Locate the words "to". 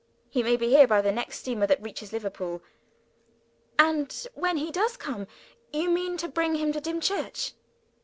6.17-6.27, 6.71-6.81